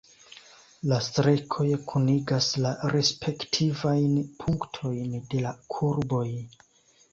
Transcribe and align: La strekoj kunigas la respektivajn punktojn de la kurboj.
La 0.91 0.95
strekoj 1.07 1.65
kunigas 1.91 2.47
la 2.65 2.71
respektivajn 2.95 4.17
punktojn 4.43 5.15
de 5.29 5.47
la 5.47 5.55
kurboj. 5.77 6.27